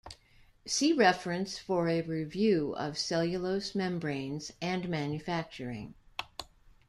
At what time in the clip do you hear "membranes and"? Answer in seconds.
3.75-4.89